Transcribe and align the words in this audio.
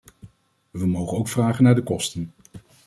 We 0.71 0.87
mogen 0.87 1.17
ook 1.17 1.27
vragen 1.27 1.63
naar 1.63 1.75
de 1.75 1.83
kosten. 1.83 2.31